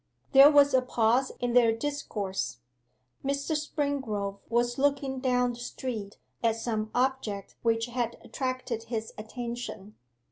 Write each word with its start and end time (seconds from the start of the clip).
There 0.31 0.49
was 0.49 0.73
a 0.73 0.81
pause 0.81 1.31
in 1.39 1.53
their 1.53 1.71
discourse. 1.71 2.57
Mr. 3.23 3.55
Springrove 3.55 4.39
was 4.49 4.79
looking 4.79 5.19
down 5.19 5.51
the 5.53 5.59
street 5.59 6.17
at 6.43 6.55
some 6.55 6.89
object 6.95 7.53
which 7.61 7.85
had 7.85 8.17
attracted 8.23 8.85
his 8.85 9.13
attention. 9.15 9.93